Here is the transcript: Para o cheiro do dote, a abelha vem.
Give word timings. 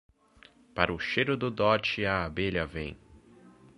Para 0.73 0.91
o 0.91 0.97
cheiro 0.97 1.37
do 1.37 1.51
dote, 1.51 2.07
a 2.07 2.25
abelha 2.25 2.65
vem. 2.65 2.97